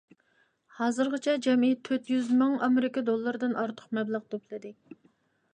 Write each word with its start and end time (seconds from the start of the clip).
ھازىرغىچە 0.77 1.35
جەمئىي 1.47 1.75
تۆت 1.89 2.09
يۈز 2.13 2.31
مىڭ 2.41 2.57
ئامېرىكا 2.69 3.07
دوللىرىدىن 3.11 3.57
ئارتۇق 3.65 3.95
مەبلەغ 3.99 4.29
توپلىدى. 4.35 4.77